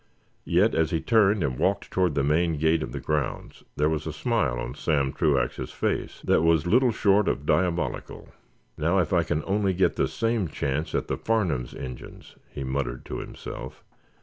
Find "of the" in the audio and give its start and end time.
2.81-2.99